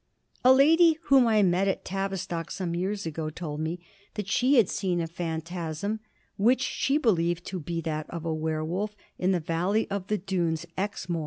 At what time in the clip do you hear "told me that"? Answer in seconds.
3.29-4.27